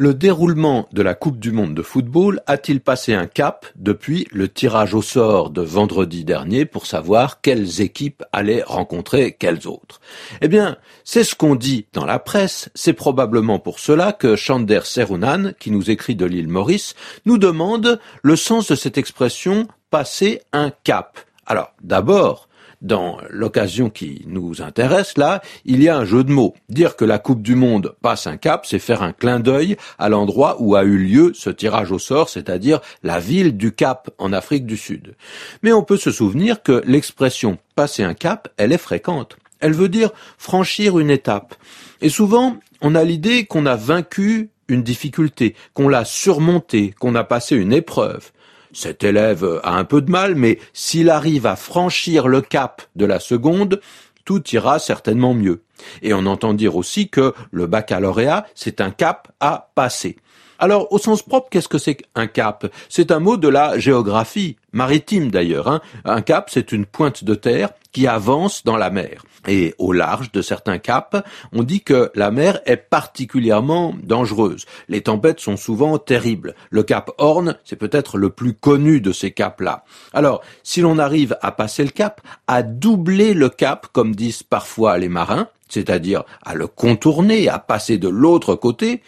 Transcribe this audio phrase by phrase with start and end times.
[0.00, 4.48] Le déroulement de la Coupe du Monde de football a-t-il passé un cap depuis le
[4.48, 10.00] tirage au sort de vendredi dernier pour savoir quelles équipes allaient rencontrer quelles autres?
[10.40, 12.70] Eh bien, c'est ce qu'on dit dans la presse.
[12.76, 16.94] C'est probablement pour cela que Chander Serunan, qui nous écrit de l'île Maurice,
[17.26, 21.18] nous demande le sens de cette expression passer un cap.
[21.44, 22.47] Alors, d'abord,
[22.82, 26.54] dans l'occasion qui nous intéresse là, il y a un jeu de mots.
[26.68, 30.08] Dire que la Coupe du Monde passe un cap, c'est faire un clin d'œil à
[30.08, 34.32] l'endroit où a eu lieu ce tirage au sort, c'est-à-dire la ville du Cap en
[34.32, 35.16] Afrique du Sud.
[35.62, 39.36] Mais on peut se souvenir que l'expression passer un cap, elle est fréquente.
[39.60, 41.54] Elle veut dire franchir une étape.
[42.00, 47.24] Et souvent, on a l'idée qu'on a vaincu une difficulté, qu'on l'a surmontée, qu'on a
[47.24, 48.30] passé une épreuve.
[48.72, 53.06] Cet élève a un peu de mal, mais s'il arrive à franchir le cap de
[53.06, 53.80] la seconde,
[54.24, 55.62] tout ira certainement mieux.
[56.02, 60.16] Et on entend dire aussi que le baccalauréat, c'est un cap à passer.
[60.58, 62.66] Alors, au sens propre, qu'est-ce que c'est qu'un cap?
[62.88, 65.68] C'est un mot de la géographie, maritime d'ailleurs.
[65.68, 65.80] Hein.
[66.04, 69.24] Un cap, c'est une pointe de terre qui avance dans la mer.
[69.46, 71.16] Et au large de certains caps,
[71.52, 74.66] on dit que la mer est particulièrement dangereuse.
[74.88, 76.54] Les tempêtes sont souvent terribles.
[76.70, 79.84] Le cap Horn, c'est peut-être le plus connu de ces caps-là.
[80.12, 84.98] Alors, si l'on arrive à passer le cap, à doubler le cap, comme disent parfois
[84.98, 89.02] les marins, c'est-à-dire à le contourner, à passer de l'autre côté,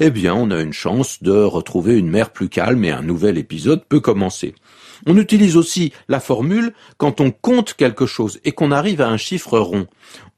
[0.00, 3.38] eh bien on a une chance de retrouver une mer plus calme et un nouvel
[3.38, 4.54] épisode peut commencer.
[5.06, 8.06] On utilise aussi la formule quand on compte quelque
[8.44, 9.86] et qu'on arrive à un chiffre rond.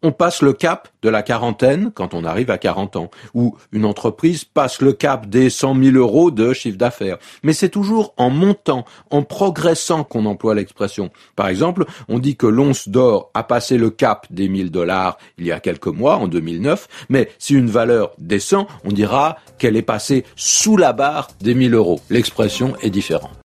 [0.05, 3.85] On passe le cap de la quarantaine quand on arrive à 40 ans, ou une
[3.85, 7.19] entreprise passe le cap des 100 000 euros de chiffre d'affaires.
[7.45, 11.11] Mais c'est toujours en montant, en progressant qu'on emploie l'expression.
[11.37, 15.47] Par exemple, on dit que l'once d'or a passé le cap des 1000 dollars il
[15.47, 19.83] y a quelques mois, en 2009, mais si une valeur descend, on dira qu'elle est
[19.83, 22.01] passée sous la barre des 1000 euros.
[22.11, 23.33] L'expression est différente.